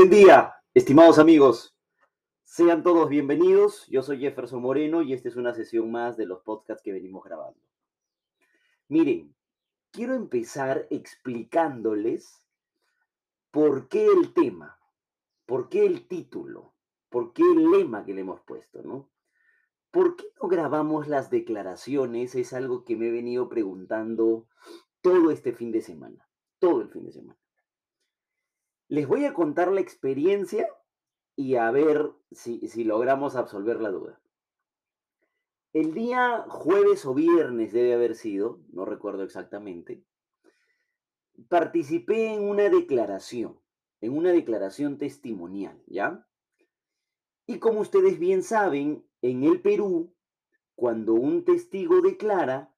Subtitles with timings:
[0.00, 1.76] Buen día, estimados amigos.
[2.42, 3.86] Sean todos bienvenidos.
[3.88, 7.22] Yo soy Jefferson Moreno y esta es una sesión más de los podcasts que venimos
[7.22, 7.60] grabando.
[8.88, 9.36] Miren,
[9.90, 12.42] quiero empezar explicándoles
[13.50, 14.80] por qué el tema,
[15.44, 16.72] por qué el título,
[17.10, 19.10] por qué el lema que le hemos puesto, ¿no?
[19.90, 22.34] ¿Por qué no grabamos las declaraciones?
[22.36, 24.46] Es algo que me he venido preguntando
[25.02, 26.26] todo este fin de semana,
[26.58, 27.39] todo el fin de semana.
[28.90, 30.68] Les voy a contar la experiencia
[31.36, 34.20] y a ver si, logramos absolver la duda.
[35.72, 40.02] El día jueves o viernes debe haber sido, no recuerdo exactamente,
[41.48, 43.60] participé en una declaración,
[44.00, 46.26] en una declaración testimonial, ¿ya?
[47.46, 50.16] Y como ustedes bien saben, en el Perú,
[50.74, 52.74] cuando un testigo declara,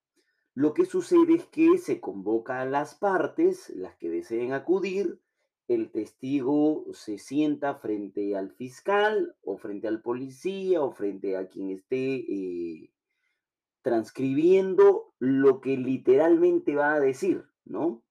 [0.53, 5.22] lo que sucede es que se convoca a las partes, las que deseen acudir,
[5.67, 11.71] el testigo se sienta frente al fiscal o frente al policía o frente a quien
[11.71, 12.91] esté eh,
[13.81, 18.03] transcribiendo lo que literalmente va a decir, ¿no?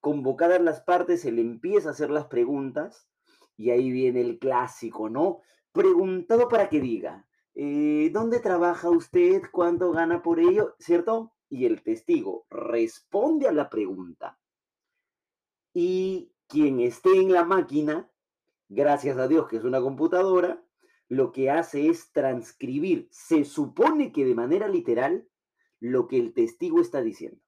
[0.00, 3.08] Convocadas las partes, se le empieza a hacer las preguntas
[3.56, 5.40] y ahí viene el clásico, ¿no?
[5.72, 9.42] Preguntado para que diga, eh, ¿dónde trabaja usted?
[9.52, 10.74] ¿Cuánto gana por ello?
[10.78, 11.32] ¿Cierto?
[11.50, 14.38] Y el testigo responde a la pregunta
[15.74, 18.10] y quien esté en la máquina,
[18.68, 20.62] gracias a Dios que es una computadora,
[21.08, 25.28] lo que hace es transcribir, se supone que de manera literal,
[25.80, 27.40] lo que el testigo está diciendo.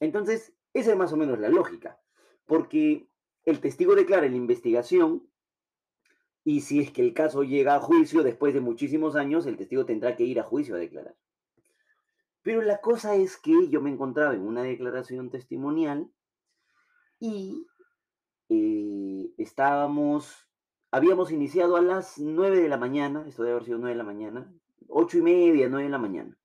[0.00, 1.98] Entonces, esa es más o menos la lógica,
[2.44, 3.08] porque
[3.44, 5.28] el testigo declara la investigación
[6.44, 9.84] y si es que el caso llega a juicio después de muchísimos años, el testigo
[9.84, 11.16] tendrá que ir a juicio a declarar.
[12.42, 16.08] Pero la cosa es que yo me encontraba en una declaración testimonial
[17.18, 17.66] y
[18.48, 20.48] eh, estábamos,
[20.90, 24.04] habíamos iniciado a las 9 de la mañana, esto debe haber sido 9 de la
[24.04, 24.52] mañana,
[24.88, 26.38] 8 y media, 9 de la mañana.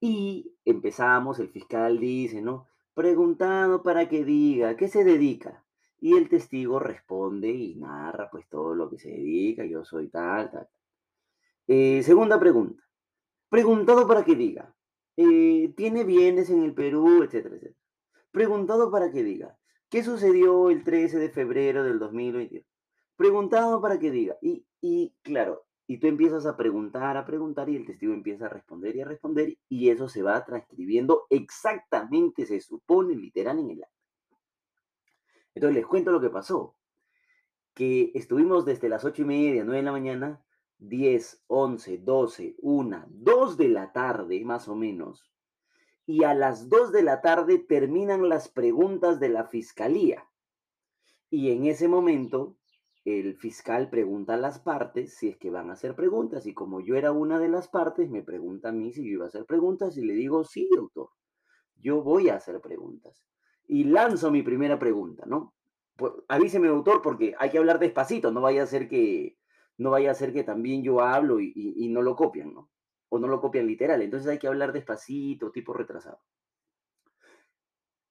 [0.00, 2.68] Y empezamos, el fiscal dice, ¿no?
[2.94, 5.64] Preguntando para que diga, ¿qué se dedica?
[5.98, 10.50] Y el testigo responde y narra pues todo lo que se dedica, yo soy tal,
[10.50, 10.68] tal.
[11.66, 12.82] Eh, segunda pregunta.
[13.48, 14.74] Preguntado para que diga,
[15.16, 17.80] eh, ¿tiene bienes en el Perú, etcétera, etcétera?
[18.30, 19.56] Preguntado para que diga,
[19.88, 22.64] ¿Qué sucedió el 13 de febrero del 2021?
[23.16, 24.36] Preguntado para que diga.
[24.42, 28.48] Y, y claro, y tú empiezas a preguntar, a preguntar y el testigo empieza a
[28.48, 33.84] responder y a responder y eso se va transcribiendo exactamente, se supone, literal en el
[33.84, 33.96] acto.
[35.54, 36.74] Entonces les cuento lo que pasó.
[37.72, 40.44] Que estuvimos desde las ocho y media, 9 de la mañana,
[40.78, 45.30] 10, 11, 12, 1, 2 de la tarde más o menos,
[46.06, 50.24] y a las 2 de la tarde terminan las preguntas de la fiscalía.
[51.28, 52.56] Y en ese momento
[53.04, 56.80] el fiscal pregunta a las partes si es que van a hacer preguntas y como
[56.80, 59.44] yo era una de las partes, me pregunta a mí si yo iba a hacer
[59.46, 61.10] preguntas y le digo, sí, doctor,
[61.76, 63.24] yo voy a hacer preguntas.
[63.66, 65.54] Y lanzo mi primera pregunta, ¿no?
[65.96, 69.36] Pues, avíseme, doctor, porque hay que hablar despacito, no vaya a ser que,
[69.78, 72.70] no vaya a ser que también yo hablo y, y no lo copian, ¿no?
[73.08, 74.02] O no lo copian literal.
[74.02, 76.20] Entonces hay que hablar despacito, tipo retrasado.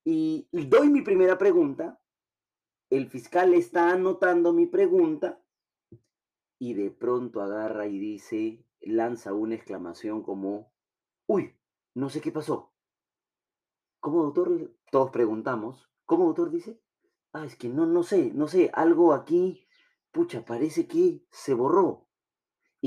[0.03, 2.00] Y, doy mi primera pregunta,
[2.91, 5.41] el fiscal está anotando mi pregunta
[6.59, 10.72] y de pronto agarra y dice, lanza una exclamación como,
[11.25, 11.55] uy,
[11.95, 12.72] no sé qué pasó.
[14.00, 14.75] ¿Cómo, doctor?
[14.91, 15.89] Todos preguntamos.
[16.05, 16.51] ¿Cómo, doctor?
[16.51, 16.79] Dice.
[17.34, 19.67] Ah, es que no, no sé, no sé, algo aquí,
[20.11, 22.04] pucha, parece que se borró.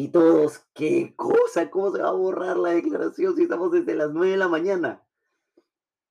[0.01, 1.73] Y todos, ¿qué cosa?
[1.73, 5.05] ¿Cómo se va a borrar la declaración si estamos desde las 9 de la mañana?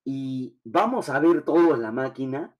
[0.04, 2.54] Y vamos a ver todos la máquina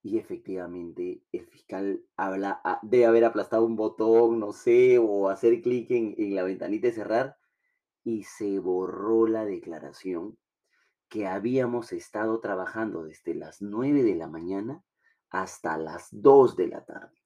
[0.00, 5.60] y efectivamente el fiscal habla, ah, debe haber aplastado un botón, no sé, o hacer
[5.60, 7.36] clic en, en la ventanita de cerrar
[8.04, 10.38] y se borró la declaración
[11.08, 14.84] que habíamos estado trabajando desde las 9 de la mañana
[15.30, 17.19] hasta las 2 de la tarde.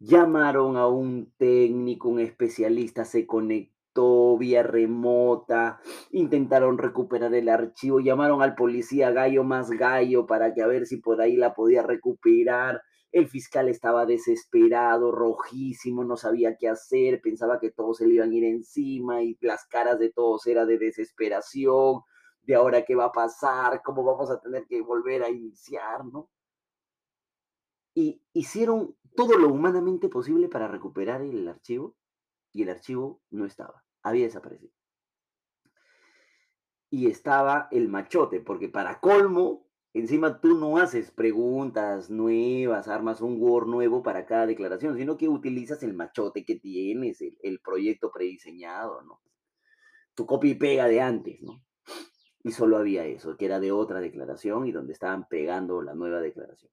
[0.00, 5.80] Llamaron a un técnico, un especialista, se conectó vía remota,
[6.10, 10.96] intentaron recuperar el archivo, llamaron al policía gallo más gallo para que a ver si
[10.96, 12.82] por ahí la podía recuperar.
[13.12, 18.32] El fiscal estaba desesperado, rojísimo, no sabía qué hacer, pensaba que todos se le iban
[18.32, 22.00] a ir encima y las caras de todos era de desesperación,
[22.42, 26.28] de ahora qué va a pasar, cómo vamos a tener que volver a iniciar, ¿no?
[27.94, 31.96] Y hicieron todo lo humanamente posible para recuperar el archivo
[32.52, 34.72] y el archivo no estaba, había desaparecido.
[36.90, 39.64] Y estaba el machote, porque para colmo,
[39.94, 45.28] Encima tú no haces preguntas nuevas, armas un Word nuevo para cada declaración, sino que
[45.28, 49.22] utilizas el machote que tienes, el, proyecto prediseñado, ¿no?
[50.16, 51.62] Tu copia y pega de antes, ¿no?
[52.42, 56.20] Y solo había eso, que era de otra declaración y donde estaban pegando la nueva
[56.20, 56.72] declaración.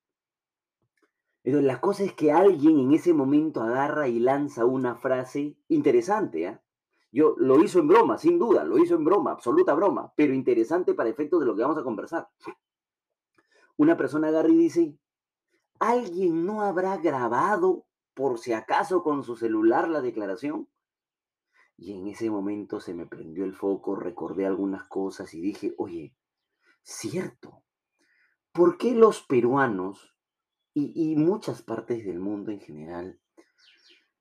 [1.43, 6.47] Pero la cosa es que alguien en ese momento agarra y lanza una frase interesante,
[6.47, 6.61] ¿ah?
[7.11, 10.93] Yo lo hizo en broma, sin duda, lo hizo en broma, absoluta broma, pero interesante
[10.93, 12.29] para efectos de lo que vamos a conversar.
[13.75, 14.97] Una persona agarra y dice,
[15.79, 20.69] ¿alguien no habrá grabado por si acaso con su celular la declaración?
[21.75, 26.15] Y en ese momento se me prendió el foco, recordé algunas cosas y dije, oye,
[26.81, 27.63] cierto,
[28.53, 30.15] ¿por qué los peruanos
[30.73, 33.19] y, muchas partes del mundo en general,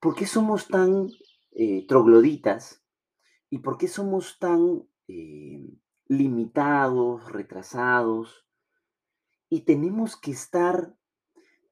[0.00, 1.08] por qué somos tan
[1.52, 2.82] eh, trogloditas
[3.50, 5.60] y por qué somos tan eh,
[6.06, 8.46] limitados, retrasados
[9.48, 10.96] y tenemos que estar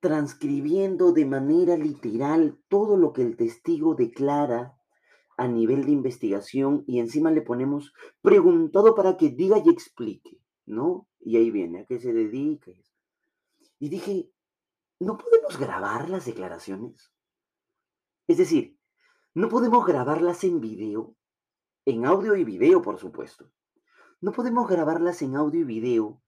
[0.00, 4.76] transcribiendo de manera literal todo lo que el testigo declara
[5.36, 11.08] a nivel de investigación y encima le ponemos preguntado para que diga y explique, ¿no?
[11.20, 12.72] Y ahí viene, ¿a qué se dedica?
[13.78, 14.30] Y dije,
[15.00, 17.12] ¿no podemos grabar las declaraciones?
[18.26, 18.78] Es decir,
[19.34, 21.16] ¿no podemos grabarlas en video?
[21.84, 23.50] En audio y video, por supuesto.
[24.20, 26.22] ¿No podemos grabarlas en audio y video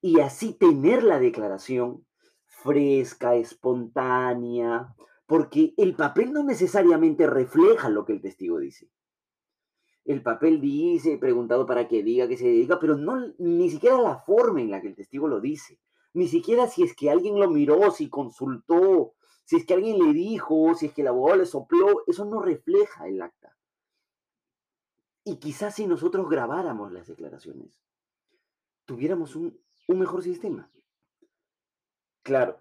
[0.00, 2.06] y así tener la declaración
[2.46, 4.94] fresca, espontánea,
[5.26, 8.90] porque el papel no necesariamente refleja lo que el testigo dice.
[10.04, 14.18] El papel dice, preguntado para que diga que se dedica, pero no ni siquiera la
[14.18, 15.80] forma en la que el testigo lo dice,
[16.14, 19.14] ni siquiera si es que alguien lo miró, si consultó,
[19.44, 22.40] si es que alguien le dijo, si es que el abogado le sopló, eso no
[22.40, 23.56] refleja el acta.
[25.24, 27.80] Y quizás si nosotros grabáramos las declaraciones,
[28.84, 29.58] tuviéramos un,
[29.88, 30.70] un mejor sistema.
[32.22, 32.60] Claro,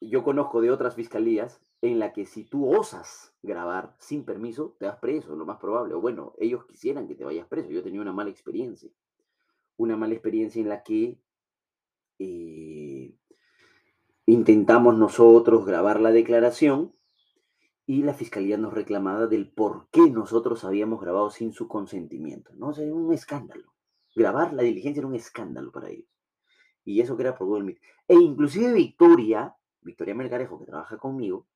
[0.00, 4.86] yo conozco de otras fiscalías en la que si tú osas grabar sin permiso, te
[4.86, 5.94] vas preso, lo más probable.
[5.94, 7.70] O bueno, ellos quisieran que te vayas preso.
[7.70, 8.90] Yo tenía una mala experiencia.
[9.76, 11.20] Una mala experiencia en la que
[12.18, 13.14] eh,
[14.26, 16.94] intentamos nosotros grabar la declaración
[17.86, 22.52] y la fiscalía nos reclamaba del por qué nosotros habíamos grabado sin su consentimiento.
[22.54, 22.68] ¿no?
[22.68, 23.72] O un escándalo.
[24.14, 26.08] Grabar la diligencia era un escándalo para ellos.
[26.84, 27.78] Y eso que era por Google Meet.
[28.08, 31.46] E inclusive Victoria, Victoria Melgarejo, que trabaja conmigo,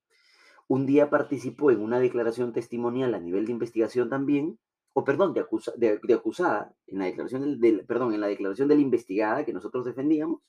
[0.67, 4.57] un día participó en una declaración testimonial a nivel de investigación también,
[4.93, 8.81] o perdón, de, de, acusada, en la declaración del, perdón, en la declaración de la
[8.81, 10.41] investigada que nosotros defendíamos,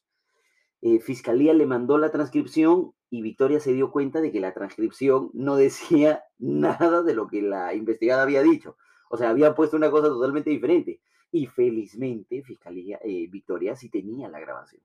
[0.82, 5.30] eh, Fiscalía le mandó la transcripción y Victoria se dio cuenta de que la transcripción
[5.32, 8.76] no decía nada de lo que la investigada había dicho.
[9.08, 11.00] O sea, había puesto una cosa totalmente diferente.
[11.30, 14.82] Y felizmente, Fiscalía, eh, Victoria sí tenía la grabación.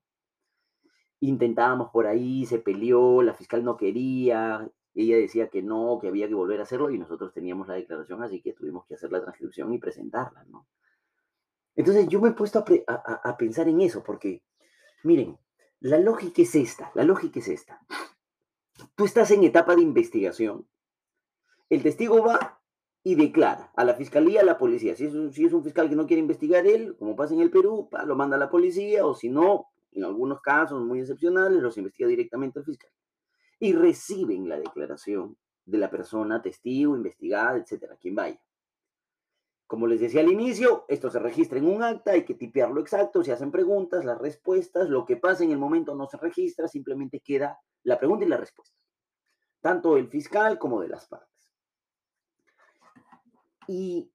[1.20, 6.28] Intentábamos por ahí, se peleó, la fiscal no quería, ella decía que no, que había
[6.28, 9.22] que volver a hacerlo y nosotros teníamos la declaración, así que tuvimos que hacer la
[9.22, 10.68] transcripción y presentarla, ¿no?
[11.76, 14.44] Entonces yo me he puesto a, pensar en eso, porque,
[15.04, 15.38] miren,
[15.80, 17.80] la lógica es esta, la lógica es esta.
[18.96, 20.68] Tú estás en etapa de investigación,
[21.70, 22.62] el testigo va
[23.02, 24.96] y declara a la fiscalía, a la policía.
[24.96, 27.40] Si es, un, si es un fiscal que no quiere investigar él, como pasa en
[27.40, 31.62] el Perú, lo manda a la policía, o si no, en algunos casos muy excepcionales,
[31.62, 32.92] los investiga directamente el fiscal
[33.60, 38.42] y reciben la declaración de la persona, testigo, investigada, etcétera, quien vaya.
[39.68, 43.24] Como les decía al inicio, esto se registra en un acta, hay que tipearlo exacto,
[43.24, 47.20] se hacen preguntas, las respuestas, lo que pasa en el momento no se registra, simplemente
[47.20, 48.76] queda la pregunta y la respuesta,
[49.62, 51.54] tanto el fiscal como de las partes.
[53.68, 54.12] Y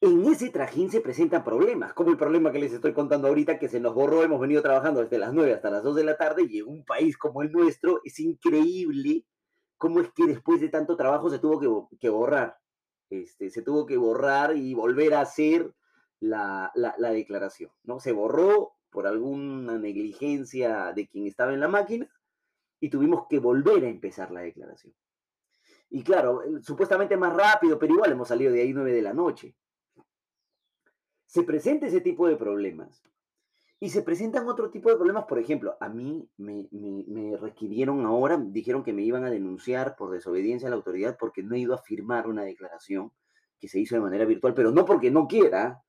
[0.00, 3.68] en ese trajín se presentan problemas, como el problema que les estoy contando ahorita, que
[3.68, 6.46] se nos borró, hemos venido trabajando desde las 9 hasta las 2 de la tarde
[6.48, 9.24] y en un país como el nuestro es increíble
[9.78, 12.58] cómo es que después de tanto trabajo se tuvo que, borrar.
[13.08, 15.72] Este, se tuvo que borrar y volver a hacer
[16.20, 18.00] la, la declaración, ¿no?
[18.00, 22.08] Se borró por alguna negligencia de quien estaba en la máquina
[22.80, 24.94] y tuvimos que volver a empezar la declaración.
[25.88, 29.54] Y claro, supuestamente más rápido, pero igual hemos salido de ahí 9 de la noche
[31.26, 33.02] se presenta ese tipo de problemas.
[33.78, 38.38] Y se presentan otro tipo de problemas, por ejemplo, a mí me, me, requirieron ahora,
[38.38, 41.74] dijeron que me iban a denunciar por desobediencia a la autoridad porque no he ido
[41.74, 43.12] a firmar una declaración
[43.60, 45.82] que se hizo de manera virtual, pero no porque no quiera,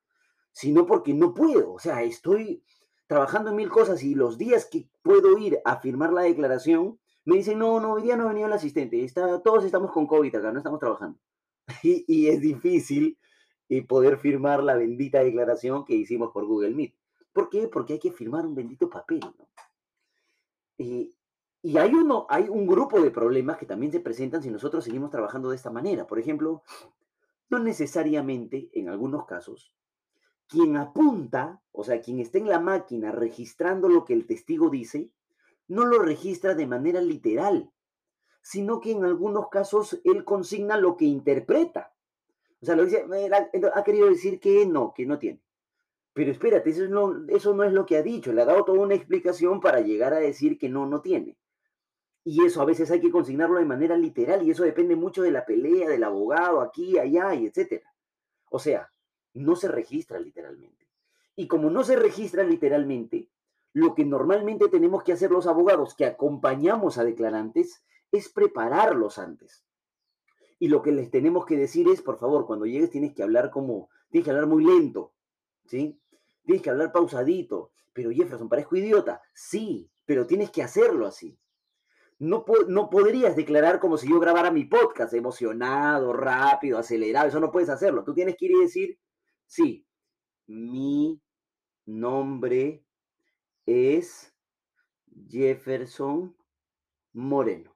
[0.51, 1.71] sino porque no puedo.
[1.71, 2.61] O sea, estoy
[3.07, 7.37] trabajando en mil cosas y los días que puedo ir a firmar la declaración, me
[7.37, 10.35] dicen, no, no, hoy día no ha venido el asistente, está, todos estamos con COVID
[10.35, 11.19] acá, no estamos trabajando.
[11.83, 13.17] Y, y es difícil
[13.69, 16.95] y poder firmar la bendita declaración que hicimos por Google Meet.
[17.33, 17.67] ¿Por qué?
[17.67, 19.19] Porque hay que firmar un bendito papel.
[19.19, 19.47] ¿no?
[20.77, 21.11] Eh,
[21.61, 25.09] y hay, uno, hay un grupo de problemas que también se presentan si nosotros seguimos
[25.09, 26.07] trabajando de esta manera.
[26.07, 26.63] Por ejemplo,
[27.49, 29.73] no necesariamente, en algunos casos,
[30.47, 35.09] quien apunta, o sea, quien está en la máquina registrando lo que el testigo dice,
[35.67, 37.71] no lo registra de manera literal,
[38.41, 41.93] sino que en algunos casos él consigna lo que interpreta.
[42.67, 43.05] Sea, lo dice,
[43.73, 45.41] ha querido decir que no, que no tiene.
[46.11, 48.33] Pero espérate, eso no, eso no es lo que ha dicho.
[48.33, 51.37] Le ha dado toda una explicación para llegar a decir que no, no tiene.
[52.25, 55.31] Y eso a veces hay que consignarlo de manera literal y eso depende mucho de
[55.31, 57.93] la pelea, del abogado, aquí, allá y etcétera.
[58.49, 58.91] O sea,
[59.33, 60.89] no se registra literalmente.
[61.37, 63.29] Y como no se registra literalmente,
[63.71, 67.81] lo que normalmente tenemos que hacer los abogados que acompañamos a declarantes
[68.11, 69.63] es prepararlos antes.
[70.59, 73.51] Y lo que les tenemos que decir es, por favor, cuando llegues tienes que hablar
[73.51, 75.13] como, tienes que hablar muy lento,
[75.65, 75.99] ¿sí?
[76.43, 77.71] Tienes que hablar pausadito.
[77.93, 79.21] Pero Jefferson, parezco idiota.
[79.33, 81.37] Sí, pero tienes que hacerlo así.
[82.19, 87.27] No, no podrías declarar como si yo grabara mi podcast, emocionado, rápido, acelerado.
[87.27, 88.03] Eso no puedes hacerlo.
[88.03, 88.99] Tú tienes que ir y decir,
[89.45, 89.85] sí,
[90.47, 91.21] mi
[91.85, 92.83] nombre
[93.65, 94.33] es
[95.27, 96.35] Jefferson
[97.13, 97.75] Moreno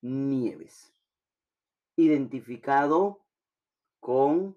[0.00, 0.97] Nieves.
[1.98, 3.24] Identificado
[4.00, 4.56] con...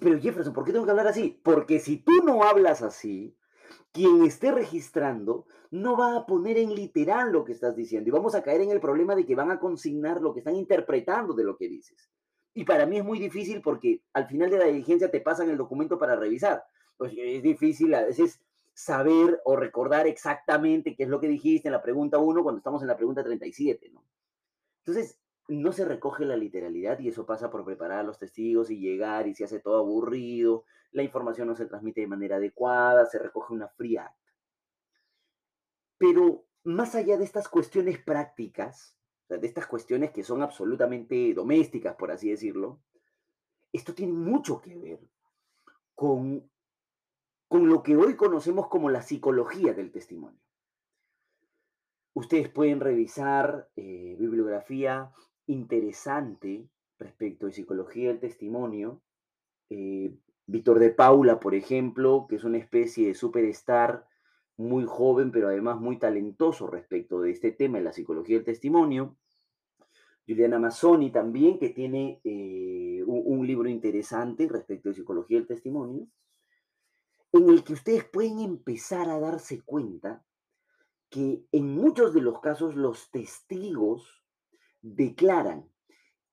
[0.00, 1.40] Pero Jefferson, ¿por qué tengo que hablar así?
[1.42, 3.36] Porque si tú no hablas así,
[3.92, 8.34] quien esté registrando no va a poner en literal lo que estás diciendo y vamos
[8.34, 11.44] a caer en el problema de que van a consignar lo que están interpretando de
[11.44, 12.10] lo que dices.
[12.52, 15.56] Y para mí es muy difícil porque al final de la diligencia te pasan el
[15.56, 16.64] documento para revisar.
[16.96, 18.40] Pues es difícil a veces
[18.72, 22.82] saber o recordar exactamente qué es lo que dijiste en la pregunta 1 cuando estamos
[22.82, 24.04] en la pregunta 37, ¿no?
[24.84, 28.78] Entonces, no se recoge la literalidad y eso pasa por preparar a los testigos y
[28.78, 33.18] llegar y se hace todo aburrido, la información no se transmite de manera adecuada, se
[33.18, 34.14] recoge una fría
[35.98, 38.98] Pero más allá de estas cuestiones prácticas,
[39.28, 42.80] de estas cuestiones que son absolutamente domésticas, por así decirlo,
[43.72, 45.00] esto tiene mucho que ver
[45.94, 46.48] con
[47.48, 50.40] con lo que hoy conocemos como la psicología del testimonio.
[52.14, 55.12] Ustedes pueden revisar eh, bibliografía
[55.46, 59.02] interesante respecto de psicología del testimonio.
[59.70, 60.14] Eh,
[60.46, 64.06] Víctor de Paula, por ejemplo, que es una especie de superstar
[64.56, 69.16] muy joven, pero además muy talentoso respecto de este tema de la psicología del testimonio.
[70.26, 76.08] Juliana Mazzoni también, que tiene eh, un libro interesante respecto de psicología del testimonio
[77.32, 80.24] en el que ustedes pueden empezar a darse cuenta
[81.08, 84.24] que en muchos de los casos los testigos
[84.94, 85.68] declaran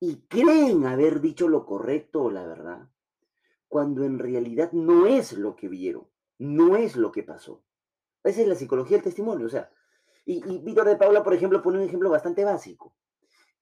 [0.00, 2.88] y creen haber dicho lo correcto o la verdad,
[3.68, 6.06] cuando en realidad no es lo que vieron,
[6.38, 7.64] no es lo que pasó.
[8.22, 9.46] Esa es la psicología del testimonio.
[9.46, 9.70] O sea,
[10.24, 12.94] y, Víctor de Paula, por ejemplo, pone un ejemplo bastante básico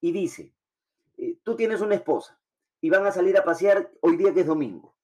[0.01, 0.55] y dice,
[1.17, 2.41] eh, tú tienes una esposa
[2.81, 4.95] y van a salir a pasear hoy día que es domingo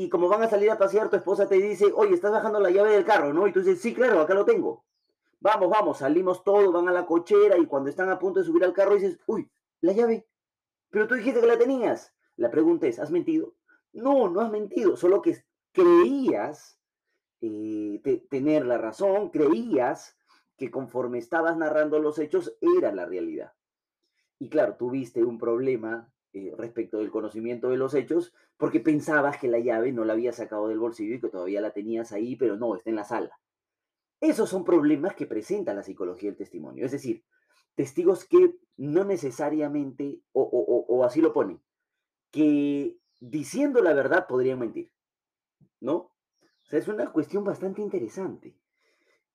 [0.00, 2.70] y como van a salir a pasear, tu esposa te dice, oye, estás bajando la
[2.70, 3.48] llave del carro, ¿no?
[3.48, 4.84] Y tú dices, sí, claro, acá lo tengo.
[5.40, 8.64] Vamos, vamos, salimos todos, van a la cochera y cuando están a punto de subir
[8.64, 9.48] al carro dices, uy,
[9.80, 10.26] la llave,
[10.90, 12.12] pero tú dijiste que la tenías.
[12.36, 13.54] La pregunta es, ¿has mentido?
[13.92, 16.80] No, no has mentido, solo que creías
[17.40, 20.16] eh, tener la razón, creías
[20.56, 23.52] que conforme estabas narrando los hechos era la realidad.
[24.40, 29.48] Y claro, tuviste un problema eh, respecto del conocimiento de los hechos, porque pensabas que
[29.48, 32.56] la llave no la había sacado del bolsillo y que todavía la tenías ahí, pero
[32.56, 33.38] no, está en la sala.
[34.20, 36.84] Esos son problemas que presenta la psicología del testimonio.
[36.84, 37.24] Es decir,
[37.74, 41.60] testigos que no necesariamente, o, así lo ponen,
[42.30, 44.90] que diciendo la verdad podrían mentir.
[45.80, 45.94] ¿No?
[45.94, 48.56] O sea, es una cuestión bastante interesante.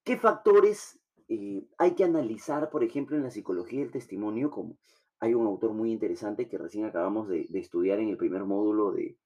[0.03, 0.99] ¿Qué factores
[1.29, 4.51] eh, hay que analizar, por ejemplo, en la psicología del testimonio?
[4.51, 4.77] Como
[5.23, 9.17] hay un autor muy interesante que recién acabamos de, estudiar en el primer módulo de...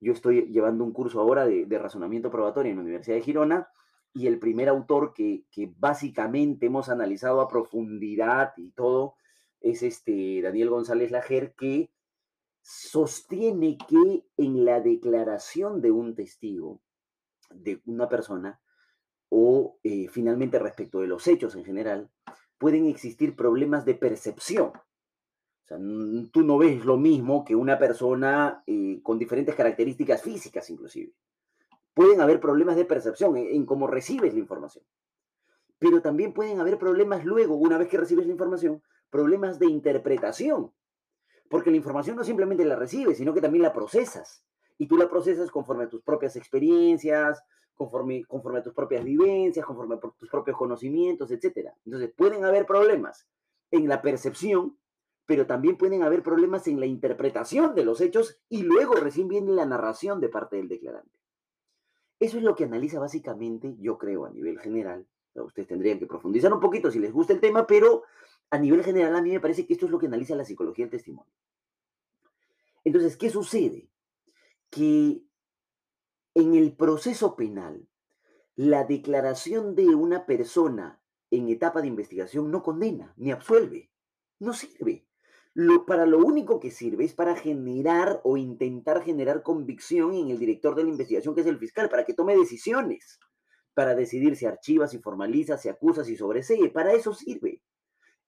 [0.00, 3.67] Yo estoy llevando un curso ahora de, razonamiento probatorio en la Universidad de Girona
[4.12, 5.44] y el primer autor que,
[5.78, 9.14] básicamente hemos analizado a profundidad y todo
[9.60, 11.90] es este Daniel González Lajer que
[12.62, 16.80] sostiene que en la declaración de un testigo,
[17.50, 18.60] de una persona,
[19.30, 22.10] o eh, finalmente respecto de los hechos en general,
[22.58, 24.72] pueden existir problemas de percepción.
[24.74, 25.78] O sea,
[26.32, 31.12] tú no ves lo mismo que una persona eh, con diferentes características físicas, inclusive.
[31.98, 34.84] Pueden haber problemas de percepción en, cómo recibes la información.
[35.80, 40.72] Pero también pueden haber problemas luego, una vez que recibes la información, problemas de interpretación.
[41.50, 44.44] Porque la información no simplemente la recibes, sino que también la procesas.
[44.78, 47.42] y tú la procesas conforme a tus propias experiencias,
[47.74, 51.72] conforme, conforme a tus propias vivencias, conforme a tus propios conocimientos, etc.
[51.84, 53.26] Entonces, pueden haber problemas
[53.72, 54.78] en la percepción,
[55.26, 59.50] pero también pueden haber problemas en la interpretación de los hechos y luego recién viene
[59.50, 61.18] la narración de parte del declarante.
[62.20, 65.06] Eso es lo que analiza básicamente, yo creo, a nivel general.
[65.34, 68.02] Ustedes tendrían que profundizar un poquito si les gusta el tema, pero
[68.50, 70.84] a nivel general a mí me parece que esto es lo que analiza la psicología
[70.84, 71.32] del testimonio.
[72.84, 73.88] Entonces, ¿qué sucede?
[74.70, 75.22] Que
[76.34, 77.88] en el proceso penal,
[78.54, 83.90] la declaración de una persona en etapa de investigación no condena ni absuelve,
[84.38, 85.07] no sirve.
[85.54, 90.38] Lo, para lo único que sirve es para generar o intentar generar convicción en el
[90.38, 93.18] director de la investigación, que es el fiscal, para que tome decisiones,
[93.74, 96.70] para decidir si archiva, si formaliza, si acusa, si sobresee.
[96.70, 97.62] Para eso sirve.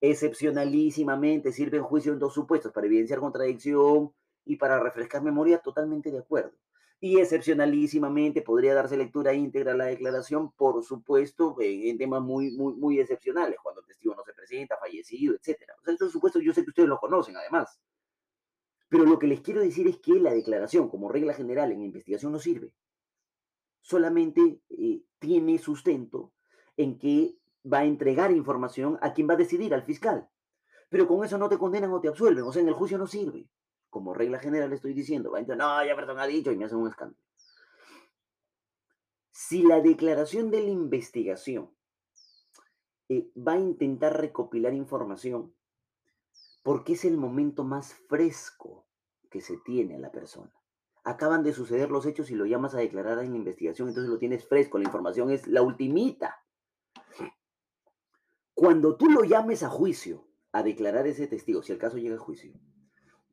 [0.01, 4.13] Excepcionalísimamente sirve en juicio en dos supuestos, para evidenciar contradicción
[4.45, 6.57] y para refrescar memoria, totalmente de acuerdo
[7.03, 12.75] y excepcionalísimamente podría darse lectura íntegra a la declaración, por supuesto, en, temas muy, muy,
[12.75, 15.63] muy excepcionales, cuando el testigo no se presenta, fallecido, etc.
[15.81, 17.81] O sea, estos supuestos yo sé que ustedes lo conocen además.
[18.91, 22.33] Pero lo que les quiero decir es que la declaración, como regla general en investigación,
[22.33, 22.75] no sirve.
[23.81, 26.33] Solamente eh, tiene sustento
[26.77, 30.29] en que va a entregar información a quien va a decidir, al fiscal.
[30.91, 33.07] Pero con eso no te condenan o te absuelven, o sea, en el juicio no
[33.07, 33.49] sirve
[33.91, 36.89] como regla general estoy diciendo, va no, ya perdón ha dicho y me hacen un
[36.89, 37.23] escándalo.
[39.31, 41.71] Si la declaración de la investigación
[43.09, 45.53] eh, va a intentar recopilar información,
[46.63, 48.87] porque es el momento más fresco
[49.31, 50.53] que se tiene a la persona.
[51.03, 54.19] Acaban de suceder los hechos y lo llamas a declarar en la investigación, entonces lo
[54.19, 56.45] tienes fresco, la información es la ultimita.
[58.55, 62.19] Cuando tú lo llames a juicio, a declarar ese testigo, si el caso llega a
[62.19, 62.53] juicio,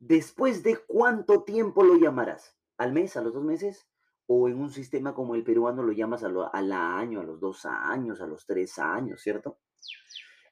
[0.00, 2.56] ¿Después de cuánto tiempo lo llamarás?
[2.76, 3.88] ¿Al mes, a los dos meses?
[4.26, 8.20] ¿O en un sistema como el peruano lo llamas al año, a los dos años,
[8.20, 9.58] a los tres años, ¿cierto?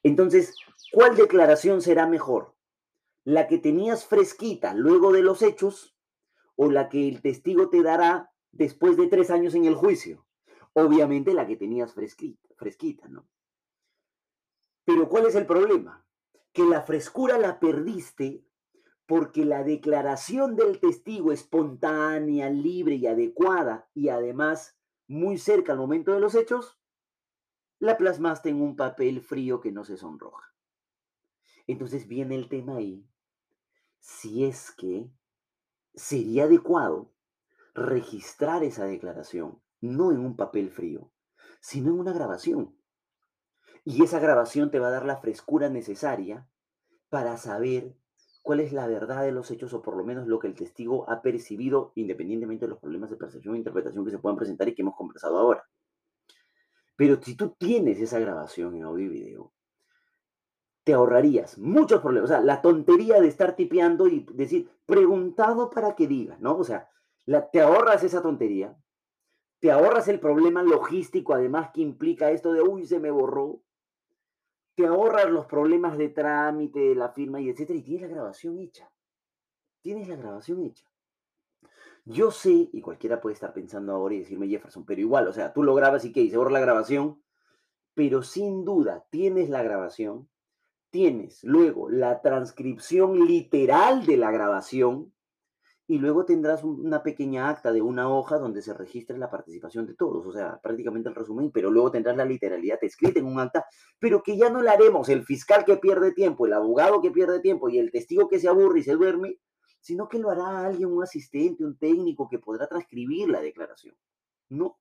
[0.03, 0.55] Entonces,
[0.91, 2.55] ¿cuál declaración será mejor?
[3.23, 5.97] ¿La que tenías fresquita luego de los hechos
[6.55, 10.25] o la que el testigo te dará después de tres años en el juicio?
[10.73, 13.27] Obviamente la que tenías fresquita, fresquita, ¿no?
[14.85, 16.05] Pero ¿cuál es el problema?
[16.53, 18.46] Que la frescura la perdiste
[19.07, 26.11] porque la declaración del testigo espontánea, libre y adecuada, y además muy cerca al momento
[26.11, 26.77] de los hechos,
[27.79, 30.53] la plasmaste en un papel frío que no se sonroja.
[31.67, 33.07] Entonces viene el tema ahí,
[33.99, 35.09] si es que
[35.95, 37.13] sería adecuado
[37.73, 41.11] registrar esa declaración, no en un papel frío,
[41.61, 42.77] sino en una grabación.
[43.85, 46.49] Y esa grabación te va a dar la frescura necesaria
[47.09, 47.95] para saber
[48.47, 51.03] cuál es la verdad de los hechos o por lo menos lo que el testigo
[51.09, 54.73] ha percibido independientemente de los problemas de percepción e interpretación que se puedan presentar y
[54.73, 55.67] que hemos conversado ahora.
[56.95, 59.51] Pero si tú tienes esa grabación en audio y video,
[60.85, 62.29] te ahorrarías muchos problemas.
[62.29, 66.55] O sea, la tontería de estar tipeando y decir, preguntado para que diga, ¿no?
[66.55, 66.89] O sea,
[67.51, 68.77] te ahorras esa tontería,
[69.59, 73.59] te ahorras el problema logístico además que implica esto de, uy, se me borró,
[74.77, 78.59] te ahorras los problemas de trámite, de la firma y etcétera, y tienes la grabación
[78.59, 78.87] hecha.
[79.81, 80.85] Tienes la grabación hecha.
[82.05, 85.51] Yo sé, y cualquiera puede estar pensando ahora y decirme Jefferson, pero igual, o sea,
[85.51, 87.23] tú lo grabas y que y se borra la grabación,
[87.95, 90.29] pero sin duda tienes la grabación,
[90.91, 95.11] tienes luego la transcripción literal de la grabación,
[95.89, 99.93] y luego tendrás una pequeña acta de una hoja donde se registre la participación de
[99.93, 103.65] todos, o sea, prácticamente el resumen, pero luego tendrás la literalidad escrita en un acta,
[103.97, 107.39] pero que ya no la haremos el fiscal que pierde tiempo, el abogado que pierde
[107.39, 109.39] tiempo y el testigo que se aburre y se duerme,
[109.79, 113.95] sino que lo hará alguien, un asistente, un técnico que podrá transcribir la declaración.
[114.49, 114.77] No.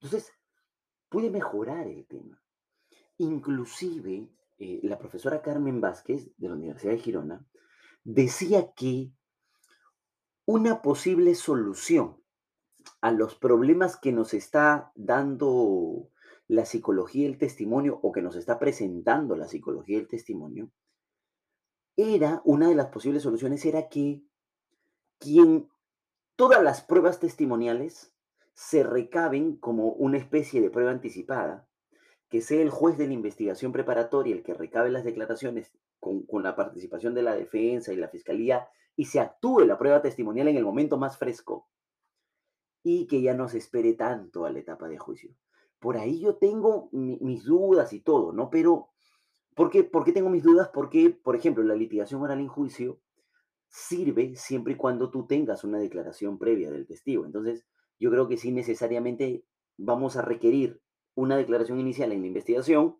[0.00, 0.32] Entonces,
[1.08, 2.42] puede mejorar el tema.
[3.18, 4.28] Inclusive,
[4.58, 7.46] eh, la profesora Carmen Vázquez de la Universidad de Girona
[8.02, 9.12] decía que
[10.48, 12.16] una posible solución
[13.02, 16.08] a los problemas que nos está dando
[16.46, 20.70] la psicología del testimonio o que nos está presentando la psicología del testimonio,
[21.98, 24.22] era, una de las posibles soluciones era que
[25.18, 25.68] quien
[26.34, 28.14] todas las pruebas testimoniales
[28.54, 31.68] se recaben como una especie de prueba anticipada,
[32.30, 36.42] que sea el juez de la investigación preparatoria el que recabe las declaraciones con, con
[36.42, 38.66] la participación de la defensa y la fiscalía
[38.98, 41.68] y se actúe la prueba testimonial en el momento más fresco
[42.82, 45.36] y que ya no se espere tanto a la etapa de juicio.
[45.78, 48.50] Por ahí yo tengo mis dudas y todo, ¿no?
[48.50, 48.88] Pero,
[49.54, 50.70] ¿por qué, ¿por qué tengo mis dudas?
[50.74, 53.00] Porque, por ejemplo, la litigación oral en juicio
[53.68, 57.24] sirve siempre y cuando tú tengas una declaración previa del testigo.
[57.24, 57.68] Entonces,
[58.00, 59.44] yo creo que sí necesariamente
[59.76, 60.82] vamos a requerir
[61.14, 62.96] una declaración inicial en la investigación,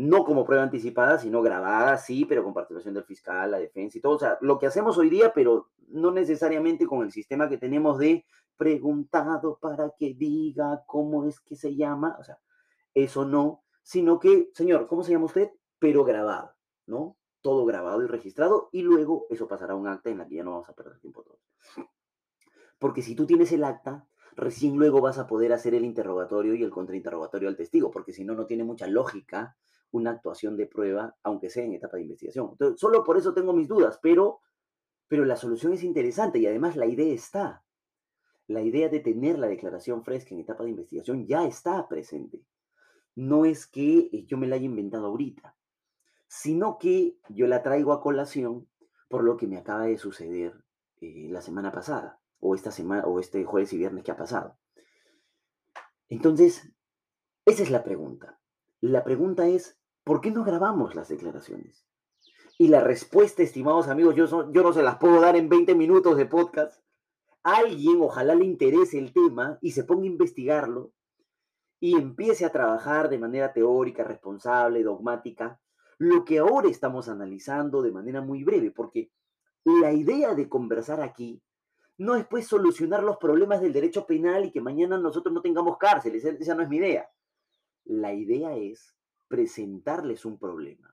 [0.00, 4.00] no como prueba anticipada, sino grabada, sí, pero con participación del fiscal, la defensa y
[4.00, 4.14] todo.
[4.16, 7.98] O sea, lo que hacemos hoy día, pero no necesariamente con el sistema que tenemos
[7.98, 8.24] de
[8.56, 12.16] preguntado para que diga cómo es que se llama.
[12.18, 12.38] O sea,
[12.94, 15.50] eso no, sino que, señor, ¿cómo se llama usted?
[15.78, 16.54] Pero grabado,
[16.86, 17.18] ¿no?
[17.42, 20.44] Todo grabado y registrado, y luego eso pasará a un acta en la que ya
[20.44, 21.40] no vamos a perder tiempo todos.
[22.78, 26.62] Porque si tú tienes el acta, recién luego vas a poder hacer el interrogatorio y
[26.62, 29.58] el contrainterrogatorio al testigo, porque si no, no tiene mucha lógica
[29.92, 32.56] una actuación de prueba, aunque sea en etapa de investigación.
[32.76, 34.40] Solo por eso tengo mis dudas, pero,
[35.08, 37.64] pero la solución es interesante y además la idea está.
[38.46, 42.44] La idea de tener la declaración fresca en etapa de investigación ya está presente.
[43.14, 45.56] No es que eh, yo me la haya inventado ahorita,
[46.26, 48.68] sino que yo la traigo a colación
[49.08, 50.64] por lo que me acaba de suceder
[51.00, 54.56] eh, la semana pasada o esta semana o este jueves y viernes que ha pasado.
[56.08, 56.72] Entonces,
[57.46, 58.40] esa es la pregunta.
[58.80, 61.86] La pregunta es, ¿por qué no grabamos las declaraciones?
[62.58, 66.26] Y la respuesta, estimados amigos, yo, no se las puedo dar en 20 minutos de
[66.26, 66.82] podcast.
[67.42, 70.92] alguien ojalá le interese el tema y se ponga a investigarlo
[71.80, 75.58] y empiece a trabajar de manera teórica, responsable, dogmática,
[75.96, 79.10] lo que ahora estamos analizando de manera muy breve, porque
[79.64, 81.42] la idea de conversar aquí
[81.96, 85.76] no es pues solucionar los problemas del derecho penal y que mañana nosotros no tengamos
[85.76, 86.24] cárceles.
[86.24, 87.08] Esa no es mi idea.
[87.84, 88.94] La idea es
[89.30, 90.92] presentarles un problema.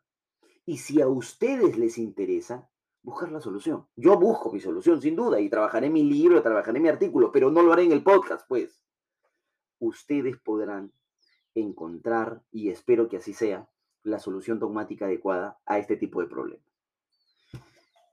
[0.63, 2.69] Y si a ustedes les interesa,
[3.01, 3.87] buscar la solución.
[3.95, 7.63] Yo busco mi solución, sin duda, y trabajaré mi libro, trabajaré mi artículo, pero no
[7.63, 8.85] lo haré en el podcast, pues.
[9.79, 10.93] Ustedes podrán
[11.55, 13.67] encontrar, y espero que así sea,
[14.03, 16.67] la solución dogmática adecuada a este tipo de problemas.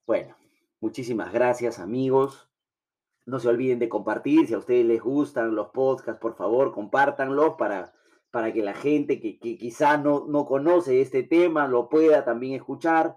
[0.07, 0.35] Bueno,
[0.81, 2.49] muchísimas gracias amigos.
[3.27, 7.57] No se olviden de compartir, si a ustedes les gustan los podcasts, por favor, compártanlos
[7.59, 7.93] para,
[8.35, 12.55] para que la gente que, que quizá no, no conoce este tema lo pueda también
[12.55, 13.17] escuchar.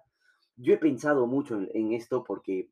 [0.57, 2.69] Yo he pensado mucho en, esto porque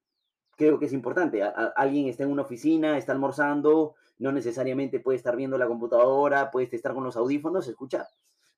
[0.56, 1.42] creo que es importante.
[1.42, 6.72] alguien está en una oficina, está almorzando, no necesariamente puede estar viendo la computadora, puedes
[6.72, 8.06] estar con los audífonos, escuchar.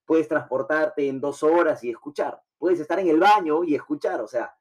[0.06, 2.41] Puedes transportarte en dos horas y escuchar.
[2.58, 4.19] Puedes estar en el baño y escuchar.
[4.19, 4.54] O sea,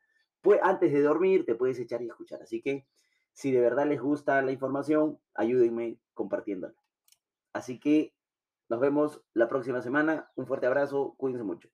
[0.62, 2.42] antes de dormir te puedes echar y escuchar.
[2.42, 2.86] Así que
[3.32, 6.76] si de verdad les gusta la información, ayúdenme compartiéndola.
[7.52, 8.14] Así que
[8.68, 10.30] nos vemos la próxima semana.
[10.34, 11.14] Un fuerte abrazo.
[11.18, 11.68] Cuídense mucho.